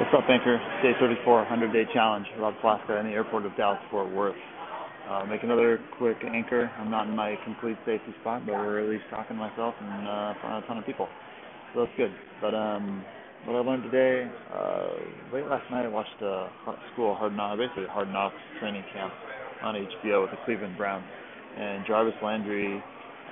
[0.00, 0.56] What's up, Anchor?
[0.82, 2.24] Day 34, 100 day challenge.
[2.38, 4.34] Rob Flaska in the airport of Dallas Fort Worth.
[5.06, 6.70] Uh, make another quick anchor.
[6.80, 10.08] I'm not in my complete safety spot, but we're at least talking to myself and
[10.08, 11.06] uh, a ton of people.
[11.74, 12.10] So that's good.
[12.40, 13.04] But um,
[13.44, 14.88] what I learned today, uh,
[15.34, 16.48] late last night, I watched a
[16.94, 19.12] school hard knock, basically hard knocks training camp
[19.62, 21.04] on HBO with the Cleveland Browns,
[21.58, 22.82] and Jarvis Landry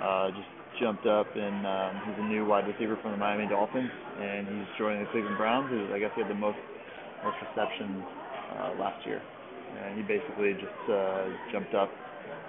[0.03, 0.49] uh, just
[0.80, 3.91] jumped up and um, he's a new wide receiver from the Miami Dolphins,
[4.21, 5.71] and he's joining the Cleveland Browns.
[5.71, 6.59] Who I guess he had the most
[7.25, 8.05] most receptions
[8.55, 11.91] uh, last year, and he basically just uh, jumped up.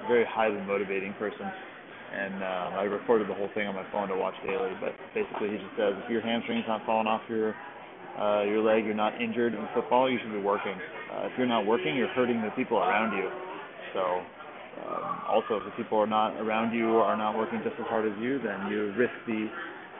[0.07, 4.15] Very highly motivating person, and uh, I recorded the whole thing on my phone to
[4.15, 4.71] watch daily.
[4.79, 7.53] But basically, he just says if your hamstring's not falling off your
[8.17, 10.73] uh, your leg, you're not injured in football, you should be working.
[11.13, 13.29] Uh, if you're not working, you're hurting the people around you.
[13.93, 14.21] So
[14.77, 17.87] um, also, if the people are not around you or are not working just as
[17.87, 19.49] hard as you, then you risk the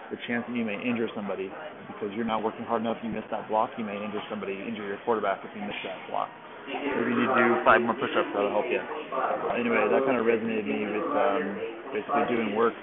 [0.09, 1.53] the chance that you may injure somebody
[1.85, 2.97] because you're not working hard enough.
[3.05, 6.01] You miss that block, you may injure somebody, injure your quarterback if you miss that
[6.09, 6.29] block.
[6.65, 8.29] Maybe you need to do five more push-ups.
[8.33, 8.81] That'll help you.
[9.53, 11.45] Anyway, that kind of resonated me with um,
[11.93, 12.73] basically doing work.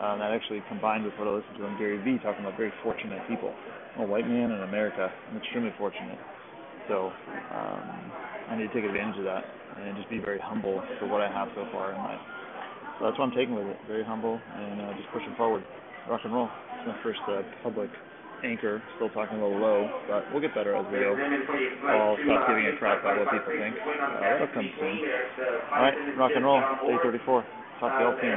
[0.00, 2.72] Uh, that actually combined with what I listened to on Gary Vee talking about very
[2.82, 3.52] fortunate people.
[3.96, 5.12] I'm a white man in America.
[5.30, 6.18] I'm extremely fortunate.
[6.88, 7.12] So
[7.52, 7.86] um,
[8.52, 9.48] I need to take advantage of that
[9.80, 12.20] and just be very humble for what I have so far in life.
[13.00, 13.80] So that's what I'm taking with it.
[13.88, 15.64] Very humble and uh, just pushing forward.
[16.04, 16.52] Rock and roll.
[16.76, 17.88] It's my first uh, public
[18.44, 18.82] anchor.
[19.00, 21.16] Still talking a little low, but we'll get better as we go.
[21.16, 23.72] I'll stop giving a crap about what people think.
[23.72, 25.00] Uh, that'll come soon.
[25.72, 26.60] All right, rock and roll.
[26.60, 27.46] Day 34.
[27.80, 28.36] Talk to y'all soon.